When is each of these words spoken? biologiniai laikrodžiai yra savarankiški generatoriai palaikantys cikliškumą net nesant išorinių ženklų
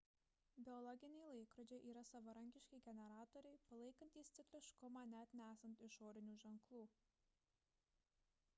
biologiniai 0.67 1.33
laikrodžiai 1.33 1.79
yra 1.89 2.03
savarankiški 2.11 2.79
generatoriai 2.87 3.59
palaikantys 3.67 4.33
cikliškumą 4.39 5.05
net 5.13 5.37
nesant 5.43 5.87
išorinių 5.89 6.37
ženklų 6.47 6.85